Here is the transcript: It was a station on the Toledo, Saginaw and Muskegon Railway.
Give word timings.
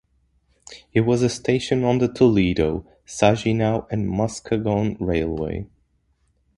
It 0.93 1.01
was 1.01 1.21
a 1.21 1.29
station 1.29 1.83
on 1.83 1.99
the 1.99 2.07
Toledo, 2.11 2.87
Saginaw 3.05 3.85
and 3.91 4.09
Muskegon 4.09 4.97
Railway. 4.99 5.67